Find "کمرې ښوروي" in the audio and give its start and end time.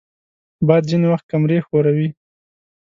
1.31-2.09